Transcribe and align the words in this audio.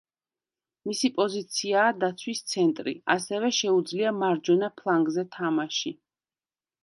მისი 0.91 1.09
პოზიციაა 1.17 1.91
დაცვის 2.03 2.39
ცენტრი, 2.53 2.93
ასევე 3.17 3.51
შეუძლია 3.57 4.13
მარჯვენა 4.23 4.71
ფლანგზე 4.81 5.27
თამაში. 5.37 5.93